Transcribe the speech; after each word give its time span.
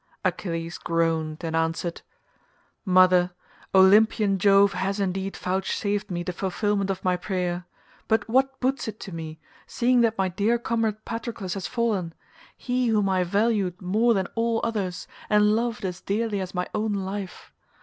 Achilles 0.25 0.79
groaned 0.79 1.43
and 1.43 1.55
answered, 1.55 2.01
"Mother, 2.85 3.33
Olympian 3.75 4.39
Jove 4.39 4.73
has 4.73 4.99
indeed 4.99 5.37
vouchsafed 5.37 6.09
me 6.09 6.23
the 6.23 6.33
fulfilment 6.33 6.89
of 6.89 7.03
my 7.03 7.15
prayer, 7.15 7.65
but 8.07 8.27
what 8.27 8.59
boots 8.59 8.87
it 8.87 8.99
to 9.01 9.11
me, 9.13 9.39
seeing 9.67 10.01
that 10.01 10.17
my 10.17 10.27
dear 10.27 10.57
comrade 10.57 11.05
Patroclus 11.05 11.53
has 11.53 11.67
fallen—he 11.67 12.87
whom 12.87 13.09
I 13.09 13.23
valued 13.23 13.79
more 13.79 14.15
than 14.15 14.25
all 14.33 14.59
others, 14.63 15.07
and 15.29 15.55
loved 15.55 15.85
as 15.85 16.01
dearly 16.01 16.41
as 16.41 16.55
my 16.55 16.67
own 16.73 16.93
life? 16.93 17.53